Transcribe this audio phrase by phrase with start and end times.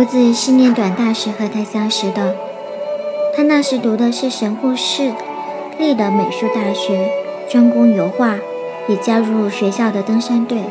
[0.00, 2.34] 脖子是念短大时和他相识的，
[3.36, 5.12] 他那时读的是神户市
[5.78, 7.10] 立的美术大学，
[7.50, 8.36] 专攻油画，
[8.88, 10.62] 也加入学校的登山队。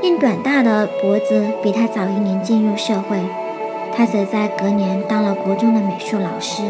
[0.00, 3.18] 念短大的脖子比他早一年进入社会，
[3.94, 6.62] 他则在隔年当了国中的美术老师。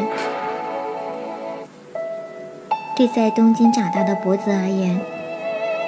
[2.96, 5.00] 对在东京长大的脖子而言，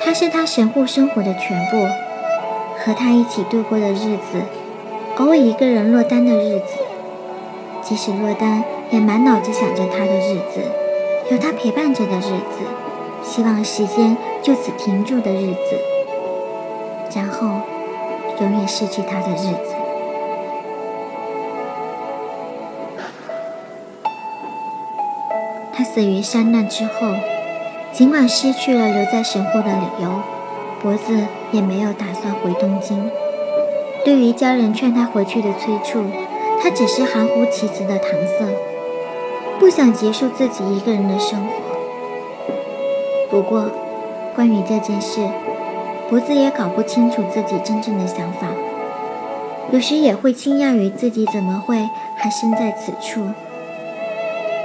[0.01, 1.85] 他是他神户生活的全部，
[2.79, 4.41] 和他一起度过的日子。
[5.21, 6.79] 偶尔一个人落单的日子，
[7.83, 10.63] 即使落单，也满脑子想着他的日子，
[11.31, 12.65] 有他陪伴着的日子，
[13.23, 15.77] 希望时间就此停住的日子，
[17.15, 17.49] 然后
[18.41, 19.75] 永远失去他的日子。
[25.75, 27.09] 他死于山难之后，
[27.93, 30.23] 尽管失去了留在神户的理由，
[30.81, 33.11] 脖子也没有打算回东京。
[34.05, 36.03] 对于家人劝他回去的催促，
[36.63, 38.47] 他只是含糊其辞的搪塞，
[39.59, 41.53] 不想结束自己一个人的生活。
[43.31, 43.71] 不过，
[44.35, 45.21] 关于这件事，
[46.09, 48.49] 脖子也搞不清楚自己真正的想法，
[49.71, 51.77] 有时也会惊讶于自己怎么会
[52.17, 53.21] 还身在此处，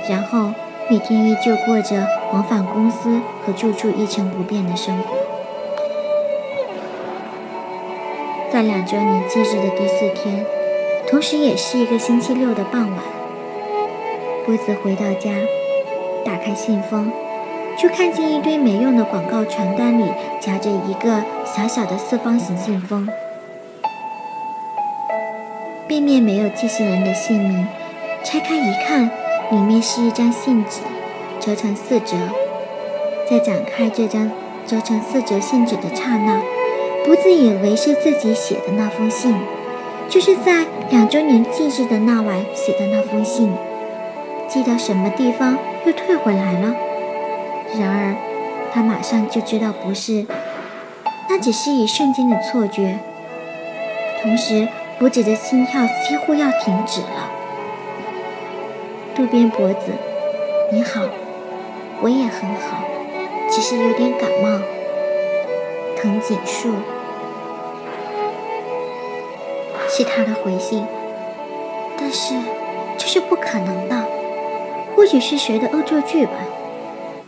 [0.09, 0.51] 然后
[0.89, 5.24] 每天依旧过着往返公司和住处一成不变的生活。
[8.55, 10.45] 在两周年忌日的第四天，
[11.09, 12.99] 同时也是一个星期六的傍晚，
[14.45, 15.29] 波子回到家，
[16.23, 17.11] 打开信封，
[17.77, 20.05] 就看见一堆没用的广告传单里
[20.39, 23.05] 夹着一个小小的四方形信封，
[25.85, 27.67] 背面没有寄信人的姓名。
[28.23, 29.11] 拆开一看，
[29.51, 30.79] 里面是一张信纸，
[31.41, 32.15] 折成四折。
[33.29, 34.31] 在展开这张
[34.65, 36.54] 折成四折信纸的刹那。
[37.05, 39.35] 不自以为是自己写的那封信，
[40.09, 43.53] 就是在两周年忌日的那晚写的那封信。
[44.47, 45.55] 寄到什么地方
[45.85, 46.75] 又退回来了？
[47.77, 48.15] 然而，
[48.73, 50.25] 他马上就知道不是，
[51.29, 52.97] 那只是一瞬间的错觉。
[54.23, 54.67] 同时，
[54.97, 57.29] 脖子的心跳几乎要停止了。
[59.15, 59.91] 渡边脖子，
[60.71, 61.01] 你好，
[62.01, 62.83] 我也很好，
[63.51, 64.59] 只是有点感冒。
[65.97, 66.69] 藤井树。
[69.97, 70.85] 是他的回信，
[71.97, 72.35] 但是
[72.97, 74.05] 这是不可能的。
[74.93, 76.33] 或许是谁的恶作剧吧？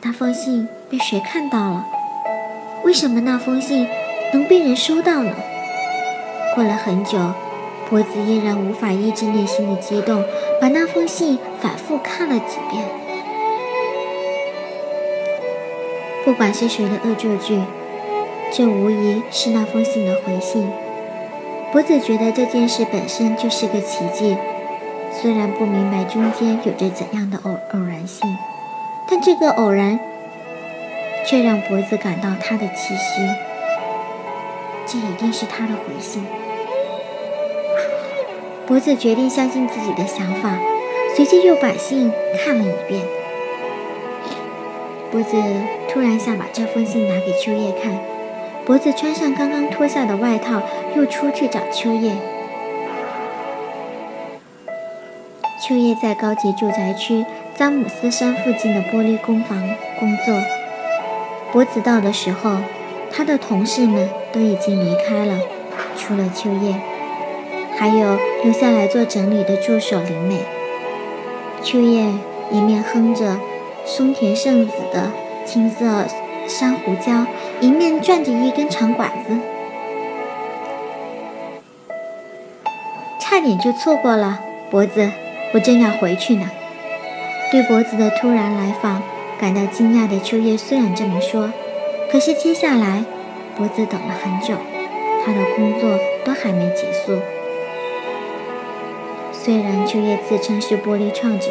[0.01, 1.85] 那封信被谁看到了？
[2.83, 3.87] 为什么那封信
[4.33, 5.31] 能被人收到呢？
[6.55, 7.17] 过了很久，
[7.89, 10.21] 脖子依然无法抑制内心的激动，
[10.59, 12.83] 把那封信反复看了几遍。
[16.25, 17.61] 不管是谁的恶作剧，
[18.51, 20.69] 这无疑是那封信的回信。
[21.71, 24.37] 博子觉得这件事本身就是个奇迹，
[25.11, 28.21] 虽然不明白中间有着怎样的偶偶然性，
[29.09, 29.99] 但这个偶然
[31.25, 33.21] 却让博子感到他的气息。
[34.85, 36.25] 这一定是他的回信。
[38.65, 40.57] 博子决定相信自己的想法，
[41.15, 43.03] 随即又把信看了一遍。
[45.11, 45.35] 博子
[45.89, 48.16] 突然想把这封信拿给秋叶看。
[48.67, 50.61] 脖子穿上刚刚脱下的外套，
[50.93, 52.11] 又出去找秋叶。
[55.63, 57.25] 秋叶在高级住宅区
[57.55, 59.57] 詹姆斯山附近的玻璃工房
[59.97, 60.35] 工作。
[61.53, 62.57] 脖子到的时候，
[63.09, 65.39] 他的同事们都已经离开了，
[65.95, 66.75] 除了秋叶，
[67.77, 70.41] 还有留下来做整理的助手林美。
[71.63, 72.11] 秋叶
[72.51, 73.39] 一面哼着
[73.85, 75.13] 松田圣子的
[75.45, 76.03] 青涩
[76.49, 77.25] 珊瑚礁。
[77.59, 79.35] 一面转着一根长管子，
[83.19, 84.39] 差点就错过了。
[84.69, 85.09] 脖子，
[85.53, 86.51] 我正要回去呢。
[87.51, 89.01] 对脖子的突然来访
[89.39, 91.51] 感到惊讶的秋叶虽然这么说，
[92.11, 93.03] 可是接下来
[93.55, 94.53] 脖子等了很久，
[95.25, 97.19] 他的工作都还没结束。
[99.31, 101.47] 虽然秋叶自称是玻璃创者，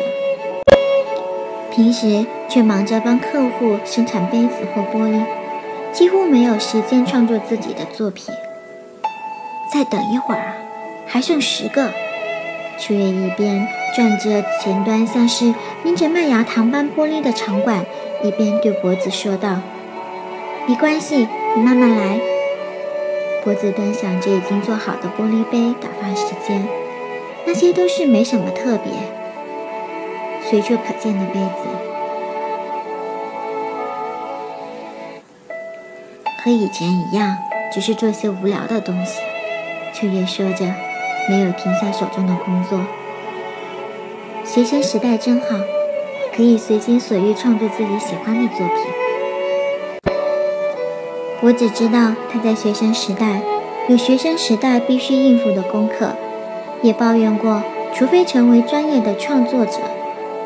[1.72, 5.20] 平时却忙着帮客户生产杯子或玻璃。
[5.96, 8.26] 几乎没有时间创作自己的作品。
[9.72, 10.54] 再等一会儿啊，
[11.06, 11.90] 还剩十个。
[12.78, 15.54] 秋叶一边转着前端像是
[15.84, 17.86] 拎着麦芽糖般玻璃的长管，
[18.22, 19.62] 一边对脖子说道
[20.68, 21.26] ：“没关系，
[21.56, 22.20] 你慢慢来。”
[23.42, 26.62] 脖子端详着已经做好的玻璃杯，打发时间。
[27.46, 28.92] 那些都是没什么特别，
[30.42, 31.85] 随处可见的杯子。
[36.46, 37.36] 和以前一样，
[37.72, 39.20] 只是做些无聊的东西。
[39.92, 40.64] 秋叶说着，
[41.28, 42.78] 没有停下手中的工作。
[44.44, 45.46] 学生时代真好，
[46.36, 48.76] 可以随心所欲创作自己喜欢的作品。
[51.42, 53.40] 我只知道他在学生时代
[53.88, 56.14] 有学生时代必须应付的功课，
[56.80, 57.60] 也抱怨过，
[57.92, 59.80] 除非成为专业的创作者，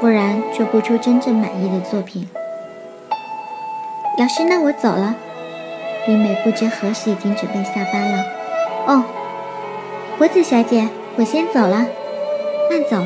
[0.00, 2.26] 不然做不出真正满意的作品。
[4.16, 5.14] 老师，那我走了。
[6.06, 8.24] 李美不知何时已经准备下班了。
[8.86, 9.04] 哦，
[10.18, 11.86] 脖子小姐，我先走了，
[12.70, 13.04] 慢走。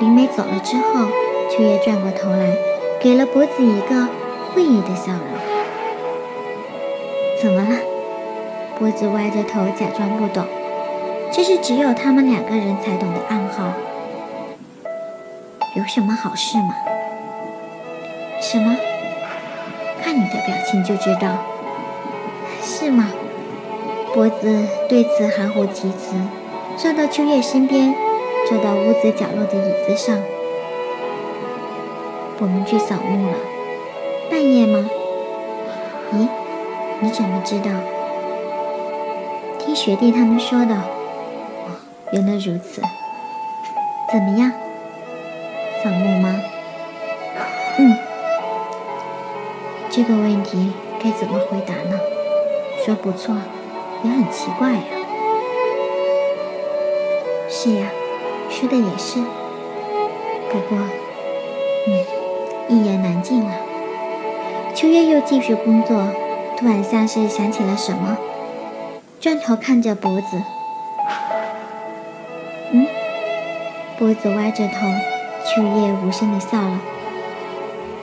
[0.00, 1.06] 林美走了之后，
[1.50, 2.56] 秋叶转过头来，
[3.00, 4.08] 给了脖子一个
[4.54, 5.20] 会意的笑容。
[7.42, 7.76] 怎么了？
[8.78, 10.44] 脖子歪着头，假装不懂。
[11.30, 13.72] 这是只有他们两个人才懂的暗号。
[15.76, 16.74] 有什么好事吗？
[18.40, 18.76] 什么？
[20.08, 21.36] 看你的表情就知道，
[22.62, 23.10] 是吗？
[24.14, 26.16] 脖子对此含糊其辞，
[26.82, 27.94] 绕到秋叶身边，
[28.48, 30.18] 坐到屋子角落的椅子上。
[32.38, 33.36] 我们去扫墓了，
[34.30, 34.88] 半夜吗？
[36.14, 36.26] 咦，
[37.00, 37.70] 你怎么知道？
[39.58, 40.74] 听学弟他们说的。
[40.74, 41.76] 哦，
[42.12, 42.80] 原来如此。
[44.10, 44.50] 怎么样？
[45.84, 46.34] 扫墓吗？
[49.98, 50.70] 这个问题
[51.02, 51.98] 该怎么回答呢？
[52.86, 53.34] 说不错，
[54.04, 54.82] 也很奇怪呀。
[57.48, 57.90] 是呀，
[58.48, 59.18] 说的也是。
[60.52, 60.78] 不过，
[61.88, 62.06] 嗯，
[62.68, 63.50] 一言难尽了。
[64.72, 66.00] 秋叶又继续工作，
[66.56, 68.16] 突然像是想起了什么，
[69.18, 70.40] 转头看着脖子。
[72.70, 72.86] 嗯，
[73.98, 74.86] 脖子歪着头，
[75.44, 76.78] 秋叶无声的笑了。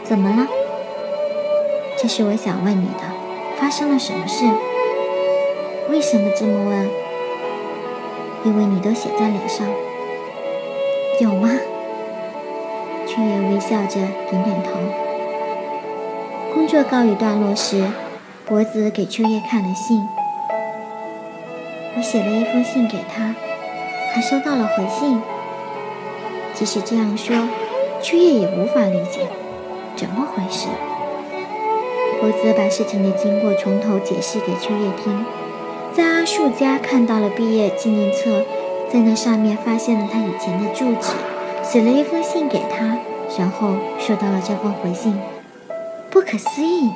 [0.03, 0.45] 怎么了？
[2.05, 3.01] 这是我想问你的，
[3.57, 4.45] 发生了什么事？
[5.89, 6.87] 为什么这么问？
[8.43, 9.65] 因为你都写在脸上。
[11.19, 11.49] 有吗？
[13.07, 13.95] 秋叶微笑着
[14.29, 14.73] 点点头。
[16.53, 17.83] 工作告一段落时，
[18.45, 20.07] 脖子给秋叶看了信。
[21.97, 23.33] 我写了一封信给他，
[24.13, 25.19] 还收到了回信。
[26.53, 27.35] 即使这样说，
[27.99, 29.21] 秋叶也无法理解，
[29.95, 30.67] 怎么回事？
[32.21, 35.25] 猴子把事情的经过从头解释给秋叶听，
[35.93, 38.41] 在阿树家看到了毕业纪念册，
[38.91, 41.11] 在那上面发现了他以前的住址，
[41.63, 42.97] 写了一封信给他，
[43.37, 45.19] 然后收到了这封回信，
[46.09, 46.95] 不可思议呢。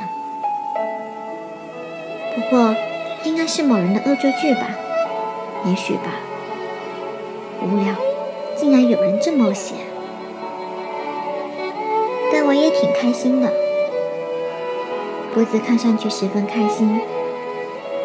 [2.36, 2.76] 不过，
[3.24, 4.70] 应该是某人的恶作剧吧？
[5.66, 6.20] 也许吧。
[7.62, 7.94] 无聊，
[8.56, 9.76] 竟然有人这么写，
[12.32, 13.52] 但我也挺开心的。
[15.40, 17.00] 脖子看上去十分开心，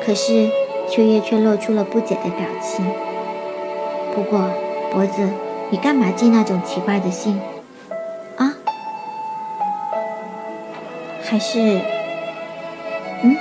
[0.07, 0.49] 可是
[0.89, 2.87] 秋叶却露出了不解的表情。
[4.15, 4.49] 不过，
[4.93, 5.29] 脖子，
[5.69, 7.41] 你干嘛寄那种奇怪的信？
[8.37, 8.55] 啊？
[11.25, 11.81] 还是……
[13.25, 13.37] 嗯？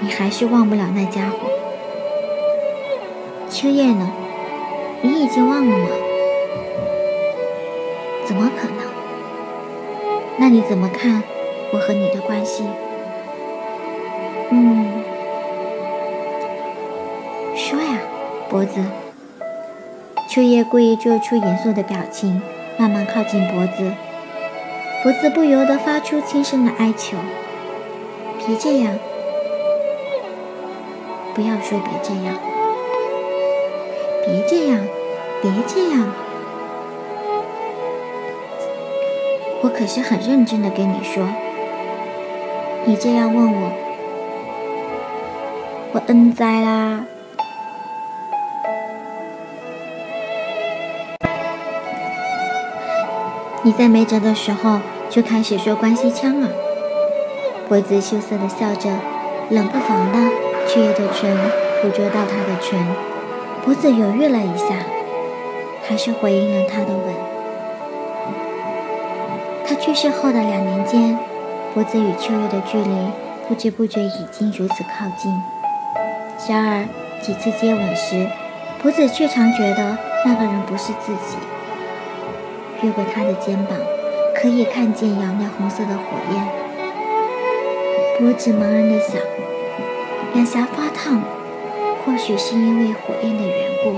[0.00, 1.48] 你还是忘不了那家伙？
[3.48, 4.10] 秋叶呢？
[5.00, 5.86] 你已经忘了吗？
[8.26, 8.78] 怎么可能？
[10.38, 11.22] 那你怎么看？
[11.72, 12.64] 我和你的关系，
[14.50, 15.02] 嗯，
[17.56, 17.98] 说呀，
[18.50, 18.78] 脖子。
[20.28, 22.42] 秋叶故意做出严肃的表情，
[22.76, 23.90] 慢慢靠近脖子，
[25.02, 27.16] 脖子不由得发出轻声的哀求
[28.46, 28.98] ：“别这样，
[31.34, 32.38] 不要说别这样，
[34.26, 34.78] 别这样，
[35.40, 36.12] 别这样。”
[39.64, 41.26] 我可是很认真的跟你说。
[42.84, 43.72] 你这样问我，
[45.92, 47.04] 我恩哉啦！
[53.62, 56.48] 你在没辙的时候就开始说关西腔啊！
[57.68, 58.90] 脖子羞涩的笑着，
[59.50, 60.18] 冷不防的
[60.66, 61.38] 秋叶的唇
[61.82, 62.84] 捕捉到他的唇，
[63.64, 64.74] 脖子犹豫了一下，
[65.84, 67.14] 还是回应了他的吻。
[69.64, 71.31] 他去世后的两年间。
[71.74, 72.90] 脖子与秋叶的距离
[73.48, 75.32] 不知不觉已经如此靠近，
[76.46, 76.84] 然而
[77.22, 78.28] 几次接吻时，
[78.82, 81.38] 脖子却常觉得那个人不是自己。
[82.82, 83.78] 越过他的肩膀，
[84.34, 86.02] 可以看见袅袅红色的火
[86.34, 86.46] 焰。
[88.18, 89.16] 脖子茫然地想，
[90.34, 91.22] 两颊发烫，
[92.04, 93.94] 或许是因为火焰的缘故。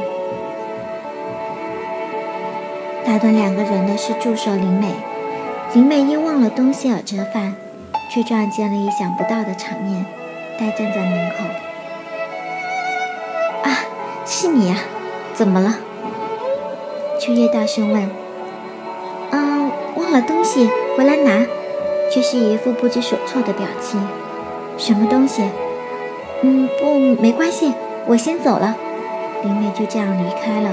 [3.04, 4.92] 打断两个人的是助手林美，
[5.74, 7.56] 林美因忘了东西而折返。
[8.14, 10.06] 却撞见了意想不到的场面，
[10.56, 11.44] 呆站在门口。
[13.64, 13.74] 啊
[14.24, 14.76] 是你呀，
[15.32, 15.74] 怎么了？
[17.18, 18.08] 秋叶大声问。
[19.32, 21.44] 嗯，忘了东西，回来拿。
[22.12, 24.00] 却是一副不知所措的表情。
[24.78, 25.42] 什么东西？
[26.42, 27.74] 嗯，不，没关系，
[28.06, 28.76] 我先走了。
[29.42, 30.70] 林美就这样离开了。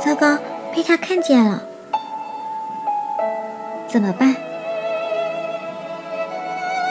[0.00, 0.36] 糟糕，
[0.74, 1.62] 被他看见了，
[3.86, 4.34] 怎么办？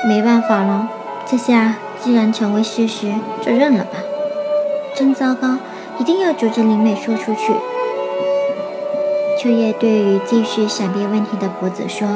[0.08, 0.90] 没办法了，
[1.26, 4.00] 这下既然成为事实，就认了吧。
[4.96, 5.58] 真糟糕，
[6.00, 7.54] 一定要阻止林美说出去。
[9.40, 12.08] 秋叶对于继续闪避问题的博子说：“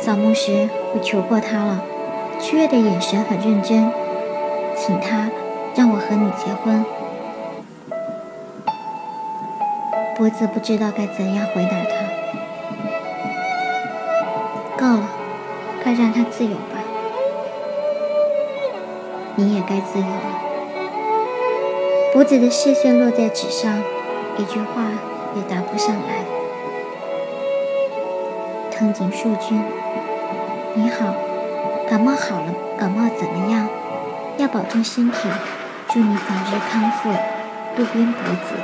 [0.00, 1.82] 扫墓时我求过他了。”
[2.40, 3.90] 秋叶的眼神很认真，
[4.76, 5.30] 请他
[5.74, 6.84] 让我和你结婚。
[10.16, 12.06] 博子不知道该怎样回答他。
[14.76, 15.08] 够了，
[15.84, 16.82] 该让他自由吧。
[19.36, 20.40] 你也该自由了。
[22.12, 23.82] 博子的视线落在纸上，
[24.38, 24.84] 一句话。
[25.36, 26.24] 也答不上来。
[28.70, 29.60] 藤井树君，
[30.74, 31.12] 你好，
[31.90, 32.54] 感冒好了？
[32.78, 33.68] 感冒怎么样？
[34.36, 35.28] 要保重身体，
[35.88, 37.10] 祝你早日康复。
[37.76, 38.54] 渡边博子。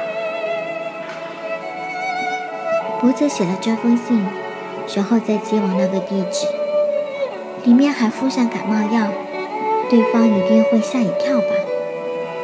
[3.00, 4.24] 博子写了这封信，
[4.94, 6.46] 然后再寄往那个地址，
[7.64, 9.08] 里面还附上感冒药，
[9.90, 11.46] 对方一定会吓一跳吧？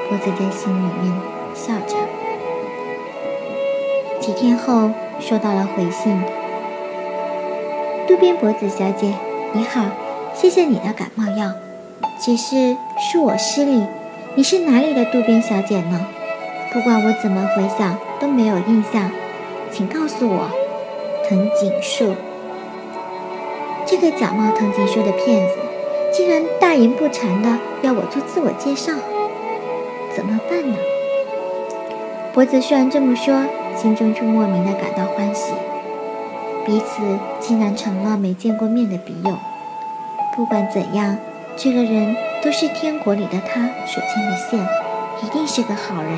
[0.09, 1.13] 博子在心里面
[1.55, 1.97] 笑着。
[4.21, 6.21] 几天后收到了回信，
[8.07, 9.15] 渡边博子小姐，
[9.53, 9.83] 你好，
[10.35, 11.53] 谢谢你的感冒药，
[12.21, 13.85] 只是恕我失礼，
[14.35, 16.07] 你是哪里的渡边小姐呢？
[16.73, 19.11] 不管我怎么回想都没有印象，
[19.73, 20.51] 请告诉我。
[21.29, 22.15] 藤井树，
[23.87, 25.55] 这个假冒藤井树的骗子，
[26.12, 28.93] 竟然大言不惭的要我做自我介绍，
[30.14, 30.76] 怎么办呢？
[32.35, 33.35] 博子虽然这么说。
[33.76, 35.52] 心中却莫名的感到欢喜，
[36.64, 37.02] 彼此
[37.38, 39.37] 竟然成了没见过面的笔友。
[40.35, 41.19] 不管怎样，
[41.59, 44.66] 这个人都是天国里的他所牵的线，
[45.23, 46.11] 一定是个好人。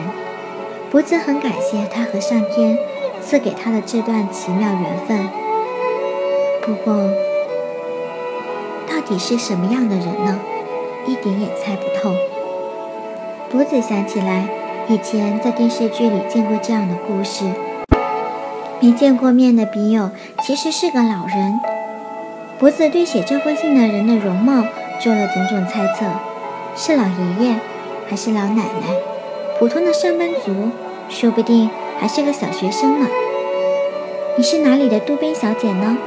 [0.88, 2.78] 博子很感谢他和上天
[3.20, 5.28] 赐给他的这段奇妙缘分。
[6.62, 7.10] 不过，
[8.88, 10.38] 到底是什么样的人呢？
[11.07, 12.14] 一点也猜不透。
[13.50, 14.49] 博子想起来。
[14.90, 17.45] 以前在电视剧里见过这样的故事：
[18.80, 21.61] 没见过面的笔友其实是个老人。
[22.59, 24.64] 博子对写这封信的人的容貌
[24.99, 26.07] 做了种种猜测，
[26.75, 27.57] 是老爷爷，
[28.09, 28.88] 还是老奶奶？
[29.59, 30.71] 普通的上班族，
[31.11, 31.68] 说不定
[32.00, 33.07] 还是个小学生呢。
[34.38, 35.99] 你是哪里的渡边小姐呢？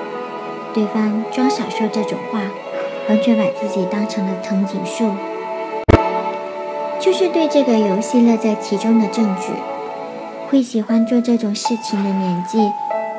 [0.74, 2.42] 对方装傻说这种话，
[3.12, 5.12] 完全把自己当成了藤井树。
[6.98, 9.51] 就是对这个游戏乐在其中的证据。
[10.48, 12.58] 会喜欢做这种事情的年纪，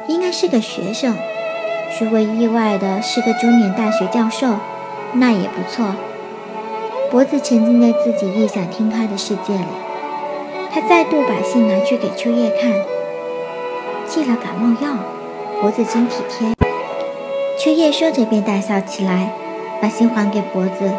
[0.06, 1.14] 应该是个学生。
[2.00, 4.46] 如果意外的是个中年大学教授，
[5.12, 5.94] 那也不错。
[7.10, 9.64] 脖子沉浸在自己异想天开的世界里。
[10.72, 12.72] 他再度把信拿去给秋叶看，
[14.08, 14.94] 寄了感冒药。
[15.60, 16.48] 脖子真体贴。
[17.58, 19.30] 秋叶说着便大笑起来，
[19.82, 20.90] 把信还给脖子。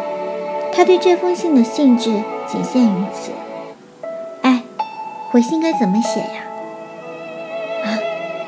[0.72, 2.22] 他对这封信的性质。
[2.46, 3.32] 仅限于此。
[4.42, 4.62] 哎，
[5.30, 6.44] 回信该怎么写呀？
[7.82, 7.96] 啊，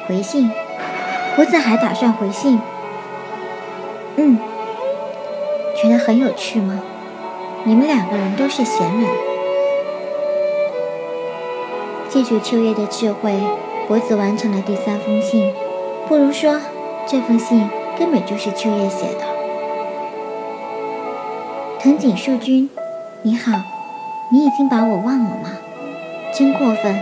[0.06, 0.50] 回信，
[1.34, 2.60] 脖子还打算回信？
[4.16, 4.38] 嗯，
[5.74, 6.82] 觉得很有趣吗？
[7.64, 9.08] 你们两个人都是闲人。
[12.10, 13.32] 借助秋叶的智慧，
[13.88, 15.54] 脖子完成了第三封信。
[16.06, 16.60] 不如说，
[17.06, 17.66] 这封信
[17.98, 19.35] 根本就是秋叶写的。
[21.86, 22.68] 藤井树君，
[23.22, 23.52] 你好。
[24.32, 25.52] 你已经把我忘了吗？
[26.34, 26.98] 真过分，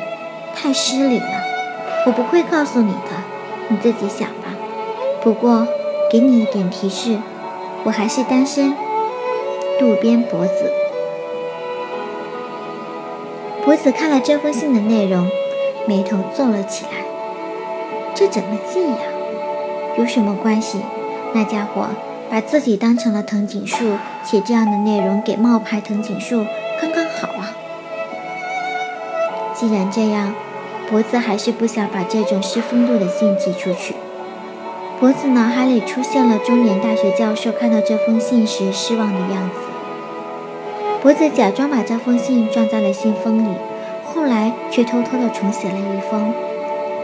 [0.54, 1.26] 太失礼了。
[2.04, 3.08] 我不会告诉你的，
[3.68, 4.52] 你自己想吧。
[5.22, 5.66] 不过，
[6.10, 7.16] 给你一点提示，
[7.84, 8.74] 我还是单身。
[9.78, 10.70] 渡边博子。
[13.64, 15.26] 博子看了这封信的内容，
[15.86, 16.90] 眉头皱了起来。
[18.14, 18.98] 这怎么记呀？
[19.96, 20.82] 有什么关系？
[21.32, 21.86] 那家伙
[22.28, 23.92] 把自己当成了藤井树，
[24.24, 26.44] 写这样的内容给冒牌藤井树。
[26.80, 27.54] 刚刚好啊！
[29.54, 30.34] 既然这样，
[30.90, 33.94] 脖子还是不想把这种失风度的信寄出去。
[34.98, 39.56] 脖子脑海里出现了中年大学教授看到这封信时失望的样子。
[41.02, 43.56] 脖子假装把这封信装在了信封里，
[44.04, 46.32] 后来却偷偷的重写了一封。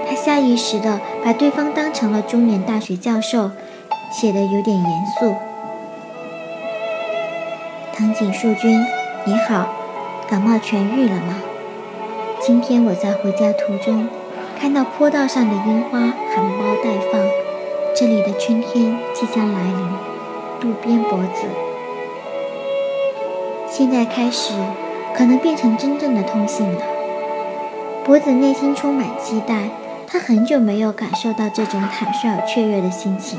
[0.09, 3.51] 他下意识的把对方当成了中年大学教授，
[4.11, 5.35] 写的有点严肃。
[8.01, 8.83] 藤井树君。
[9.27, 9.69] 你好，
[10.27, 11.35] 感冒痊愈了吗？
[12.41, 14.09] 今天我在回家途中，
[14.59, 17.21] 看到坡道上的樱花含苞待放，
[17.95, 19.77] 这里的春天即将来临。
[20.59, 21.47] 渡边博子，
[23.69, 24.55] 现在开始，
[25.15, 26.81] 可能变成真正的通信了。
[28.03, 29.69] 博子内心充满期待，
[30.07, 33.39] 他很久没有感受到这种坦率而雀跃的心情。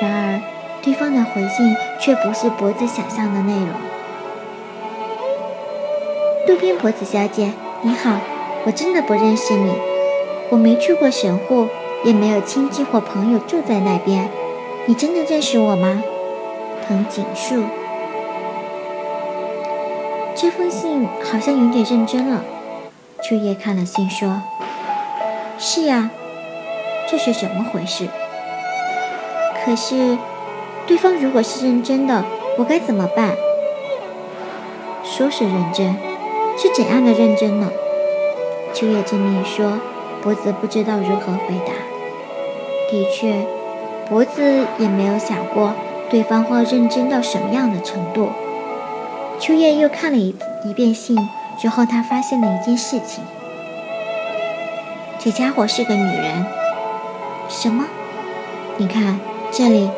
[0.00, 0.40] 然而，
[0.82, 3.68] 对方的回信却不是博子想象的内容。
[6.46, 8.18] 渡边博子小姐，你好，
[8.64, 9.72] 我真的不认识你，
[10.48, 11.68] 我没去过神户，
[12.02, 14.28] 也没有亲戚或朋友住在那边。
[14.86, 16.02] 你真的认识我吗？
[16.88, 17.62] 藤井树。
[20.34, 22.42] 这封信好像有点认真了。
[23.22, 24.42] 秋叶看了信说
[25.58, 26.10] ：“是呀，
[27.06, 28.08] 这是怎么回事？
[29.62, 30.16] 可是，
[30.90, 32.24] 对方如果是认真的，
[32.58, 33.36] 我该怎么办？
[35.04, 35.94] 说是认真，
[36.58, 37.70] 是怎样的认真呢？”
[38.74, 39.78] 秋叶这么一说，
[40.20, 41.72] 脖子不知道如何回答。
[42.90, 43.46] 的确，
[44.08, 45.74] 脖子也没有想过
[46.10, 48.30] 对方会认真到什么样的程度。
[49.38, 51.16] 秋叶又看了一一遍信。
[51.56, 53.22] 之后，他发现了一件事情：
[55.20, 56.44] 这家伙是个女人。
[57.48, 57.86] 什么？
[58.76, 59.20] 你看
[59.52, 59.88] 这里，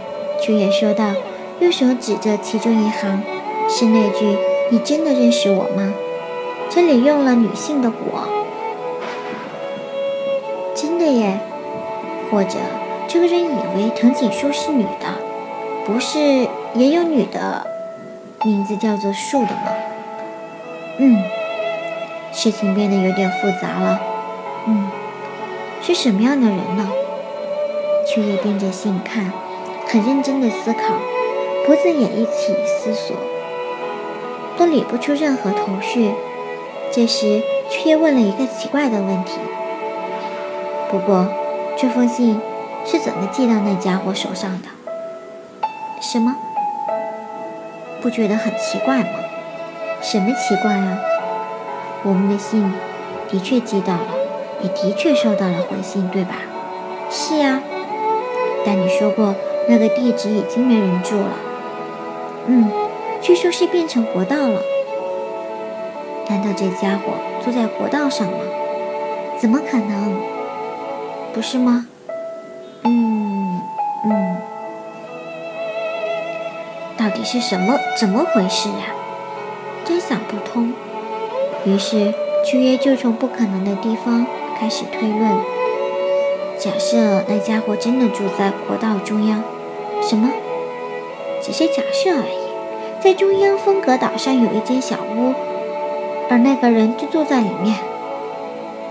[0.43, 1.05] 秋叶说道，
[1.61, 3.23] 右手指着其中一行，
[3.69, 4.37] 是那句
[4.71, 5.95] “你真的认识我吗？”
[6.69, 8.27] 这里用了女性的“我”，
[10.75, 11.39] 真的耶？
[12.29, 12.59] 或者
[13.07, 15.07] 这个人以为藤井树是女的？
[15.87, 16.19] 不是
[16.75, 17.65] 也有女的
[18.45, 19.73] 名字叫做树的吗？
[20.99, 21.23] 嗯。
[22.33, 24.01] 事情变得有点复杂了，
[24.67, 24.91] 嗯，
[25.81, 26.91] 是什么样的人呢？
[28.05, 29.31] 秋叶盯着信看，
[29.93, 30.95] 很认真的思考，
[31.67, 33.15] 脖子也一起思索，
[34.57, 36.11] 都理不出任何头绪。
[36.91, 39.33] 这时，却又问了一个奇怪的问题
[40.91, 41.29] ：“不过，
[41.77, 42.41] 这封信
[42.87, 44.69] 是怎么寄到那家伙手上的
[46.01, 46.37] ？”“什么？
[48.01, 49.11] 不觉得很奇怪吗
[50.01, 51.01] ？”“什么奇怪啊？”
[52.03, 52.73] 我们的信
[53.29, 54.07] 的确寄到了，
[54.63, 56.37] 也的确收到了回信，对吧？
[57.11, 57.61] 是呀，
[58.65, 59.35] 但你说过
[59.69, 61.31] 那个地址已经没人住了。
[62.47, 62.71] 嗯，
[63.21, 64.61] 据说是变成国道了。
[66.29, 67.13] 难道这家伙
[67.45, 68.39] 住在国道上吗？
[69.39, 70.17] 怎么可能？
[71.33, 71.87] 不是吗？
[72.85, 73.61] 嗯
[74.05, 74.37] 嗯，
[76.97, 77.75] 到底是什么？
[77.99, 78.95] 怎么回事呀？
[79.85, 80.73] 真想不通。
[81.65, 82.13] 于是，
[82.45, 84.27] 秋叶就从不可能的地方
[84.59, 85.31] 开始推论：
[86.59, 89.43] 假设那家伙真的住在国道中央，
[90.03, 90.31] 什么？
[91.41, 93.03] 只是假设而已。
[93.03, 95.35] 在中央风格岛上有一间小屋，
[96.31, 97.77] 而那个人就住在里面。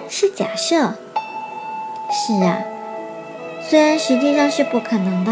[0.10, 0.93] 是假设。
[2.13, 2.62] 是啊，
[3.62, 5.32] 虽然实际上是不可能的，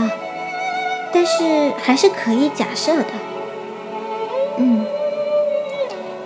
[1.13, 3.12] 但是还是可以假设的。
[4.58, 4.86] 嗯，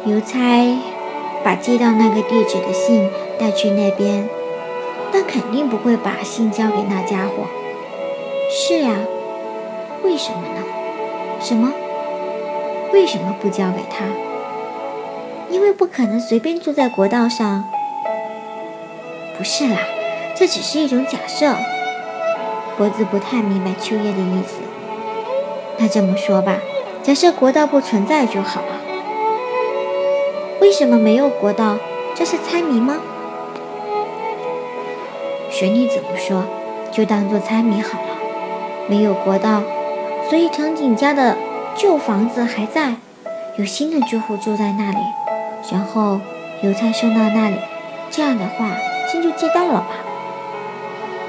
[0.06, 0.78] 邮差。
[1.44, 4.30] 把寄到那个地址的信带去那边，
[5.12, 7.48] 但肯定不会把信交给那家伙。
[8.50, 8.96] 是呀，
[10.04, 10.63] 为什么呢？
[11.39, 11.72] 什么？
[12.92, 14.06] 为什么不交给他？
[15.50, 17.63] 因为不可能随便住在国道上。
[19.38, 19.78] 不是啦，
[20.36, 21.56] 这只是一种假设。
[22.78, 24.62] 脖子不太明白秋叶的意思。
[25.78, 26.58] 那这么说吧，
[27.02, 28.82] 假设国道不存在就好了。
[30.60, 31.78] 为什么没有国道？
[32.13, 32.98] 这是猜谜吗？
[35.50, 36.44] 随你怎么说，
[36.92, 38.08] 就当做猜谜好了。
[38.88, 39.62] 没有国道，
[40.34, 41.38] 所以藤井家的
[41.76, 42.96] 旧房子还在，
[43.56, 44.98] 有新的住户住在那里，
[45.72, 46.19] 然后
[46.63, 47.58] 邮差送到那里。
[48.10, 48.72] 这样的话，
[49.12, 49.89] 信就寄到了吧？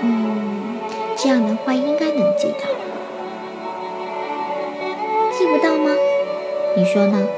[0.01, 0.79] 嗯，
[1.19, 2.65] 这样的话应该能寄到。
[5.33, 5.91] 寄不到吗？
[6.75, 7.29] 你说呢？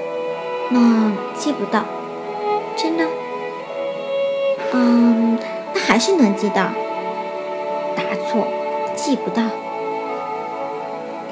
[0.70, 1.82] 那寄不到，
[2.76, 3.04] 真的？
[4.72, 5.36] 嗯，
[5.74, 6.68] 那还是能寄到。
[7.96, 8.46] 答错，
[8.94, 9.42] 寄不到。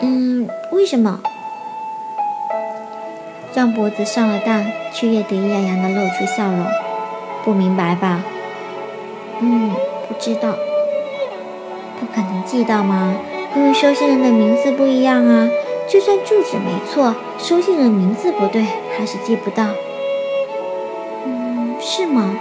[0.07, 1.19] 嗯，为什么？
[3.55, 6.67] 让脖子上了当，却也得意洋洋的露出笑容。
[7.43, 8.23] 不明白吧？
[9.41, 9.71] 嗯，
[10.07, 10.57] 不知道。
[11.99, 13.15] 不可能寄到吗？
[13.57, 15.49] 因为收信人的名字不一样啊。
[15.89, 18.63] 就算住址没错，收信人名字不对，
[18.99, 19.69] 还是寄不到。
[21.25, 22.37] 嗯，是吗？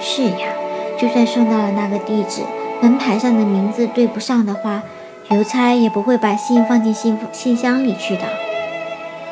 [0.00, 0.48] 是呀。
[0.96, 2.42] 就算送到了那个地址，
[2.80, 4.82] 门牌上的名字对不上的话，
[5.30, 8.22] 邮差也不会把信放进信信箱里去的。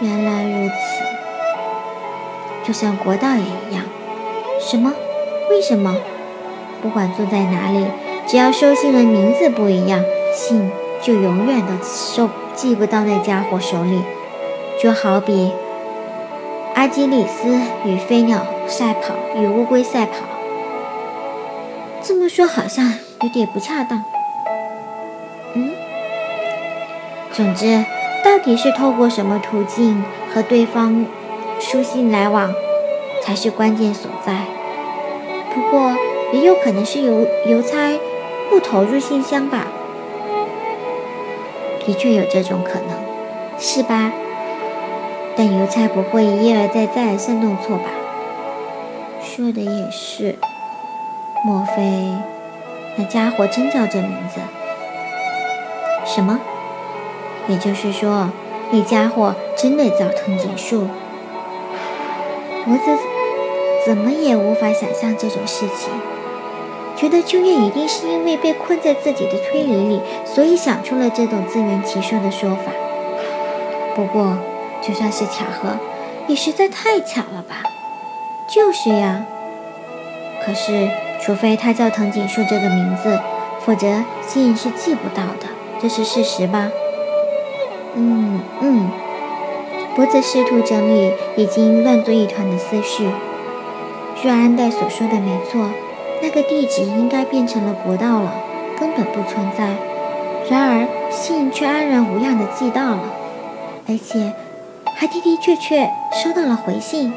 [0.01, 0.75] 原来如此。
[2.65, 3.85] 就像国道也一样。
[4.61, 4.93] 什么？
[5.51, 5.97] 为什么？
[6.83, 7.87] 不管住在哪里，
[8.27, 10.05] 只要收信人名字不一样，
[10.35, 14.03] 信就永远都收寄不到那家伙手里。
[14.83, 15.53] 就好比
[16.75, 20.17] 阿基里斯与飞鸟赛跑，与乌龟赛跑。
[22.03, 24.05] 这么说好像有点不恰当。
[27.37, 27.85] 总之，
[28.25, 31.05] 到底是透过什么途径和对方
[31.61, 32.51] 书信来往，
[33.23, 34.33] 才是关键所在。
[35.53, 35.95] 不过，
[36.33, 38.01] 也有可能是邮邮差
[38.49, 39.67] 不投入信箱吧。
[41.85, 44.11] 的确有这种可能，是吧？
[45.37, 47.91] 但邮差不会一而再、再而三弄错吧？
[49.21, 50.37] 说的也是。
[51.45, 52.15] 莫非
[52.97, 54.41] 那家伙真叫这名字？
[56.07, 56.41] 什么？
[57.49, 58.31] 也就是说，
[58.71, 60.89] 那家伙真的叫藤井树？
[62.65, 62.83] 脖子
[63.87, 65.91] 怎么也无法想象这种事情，
[66.97, 72.73] 觉得秋月一定是因为被困在自己的推理里，所以想出了这种自圆其说的说法。
[73.95, 74.37] 不过。
[74.83, 75.71] 就算是巧合，
[76.29, 77.63] 也实在太巧了吧？
[78.47, 79.25] 就是呀。
[80.45, 80.89] 可是，
[81.21, 83.19] 除非他叫藤井树这个名字，
[83.65, 85.49] 否则信是寄不到的，
[85.81, 86.71] 这是事实吧？
[87.97, 88.91] 嗯嗯。
[89.97, 93.09] 脖子试图整理已经乱作一团的思绪。
[94.23, 95.71] 若安代所说的没错，
[96.23, 98.33] 那个地址应该变成了国道了，
[98.79, 99.71] 根本不存在。
[100.51, 103.01] 然而，信却安然无恙的寄到了，
[103.89, 104.33] 而且。
[104.99, 107.13] 还的的确确收到了回信，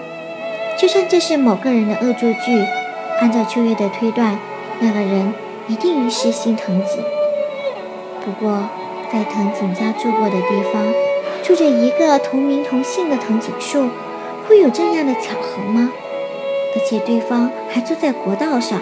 [0.77, 2.65] 就算这是某个人的恶作剧，
[3.21, 4.37] 按照秋月的推断，
[4.79, 5.33] 那个人
[5.69, 6.99] 一定是心疼己。
[8.25, 8.63] 不过，
[9.11, 10.85] 在藤井家住过的地方，
[11.43, 13.89] 住着一个同名同姓的藤井树，
[14.47, 15.91] 会有这样的巧合吗？
[16.75, 18.79] 而且对方还住在国道上。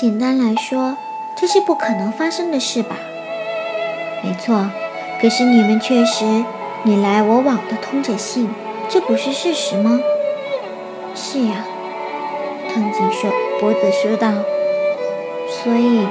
[0.00, 0.96] 简单来说，
[1.36, 2.96] 这是不可能发生的事吧？
[4.24, 4.68] 没错，
[5.20, 6.24] 可是你们确实
[6.82, 8.50] 你来我往的通着信，
[8.88, 10.00] 这不是事实吗？
[11.14, 11.64] 是呀，
[12.74, 14.32] 藤井说，脖子说道。
[15.64, 16.06] 所以，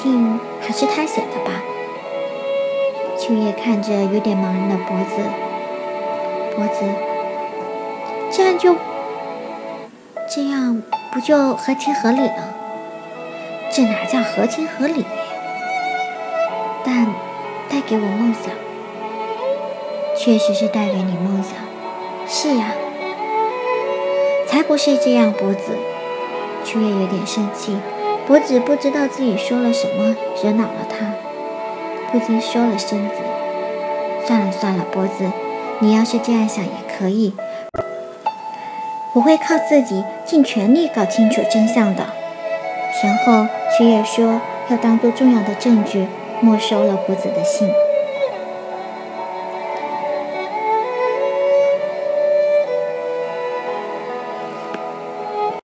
[0.00, 1.50] 信还是他写的吧？
[3.18, 5.20] 秋叶看着有点茫然的脖子，
[6.54, 6.84] 脖子，
[8.30, 8.76] 这样就，
[10.32, 10.80] 这样
[11.12, 12.54] 不就合情合理了？
[13.72, 15.04] 这哪叫合情合理？
[16.84, 17.06] 但。
[17.70, 18.50] 带给我梦想，
[20.16, 21.52] 确实是带给你梦想。
[22.26, 22.72] 是呀，
[24.46, 25.30] 才不是这样。
[25.30, 25.76] 脖子，
[26.64, 27.76] 秋叶有点生气。
[28.28, 31.14] 脖子不知道自己说了什么，惹恼了他，
[32.12, 33.14] 不禁收了身子。
[34.26, 35.24] 算了算了，脖子，
[35.78, 37.32] 你要是这样想也可以。
[39.14, 42.04] 我会靠自己尽全力搞清楚真相的。
[43.02, 43.46] 然后
[43.78, 46.06] 秋叶说要当做重要的证据。
[46.40, 47.68] 没收了脖子的信。